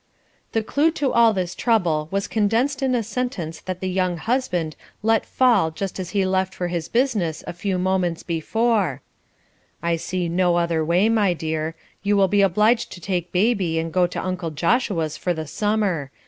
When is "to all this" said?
0.93-1.53